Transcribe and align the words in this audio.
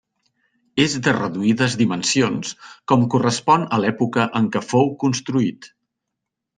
És 0.85 0.95
de 1.07 1.13
reduïdes 1.17 1.75
dimensions, 1.83 2.55
com 2.93 3.05
correspon 3.17 3.69
a 3.77 3.81
l'època 3.85 4.29
en 4.43 4.53
què 4.57 4.67
fou 4.75 4.95
construït. 5.07 5.73